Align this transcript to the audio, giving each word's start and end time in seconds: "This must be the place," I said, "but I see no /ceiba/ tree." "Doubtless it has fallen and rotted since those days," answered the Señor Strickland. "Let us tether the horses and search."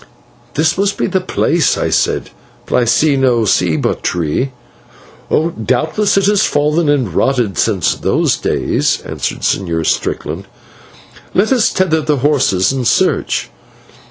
"This 0.55 0.79
must 0.79 0.97
be 0.97 1.05
the 1.05 1.21
place," 1.21 1.77
I 1.77 1.91
said, 1.91 2.31
"but 2.65 2.75
I 2.75 2.85
see 2.85 3.15
no 3.15 3.41
/ceiba/ 3.41 4.01
tree." 4.01 4.49
"Doubtless 5.29 6.17
it 6.17 6.25
has 6.25 6.43
fallen 6.43 6.89
and 6.89 7.13
rotted 7.13 7.55
since 7.59 7.93
those 7.93 8.35
days," 8.35 9.01
answered 9.05 9.41
the 9.41 9.43
Señor 9.43 9.85
Strickland. 9.85 10.45
"Let 11.35 11.51
us 11.51 11.69
tether 11.71 12.01
the 12.01 12.17
horses 12.17 12.71
and 12.71 12.87
search." 12.87 13.51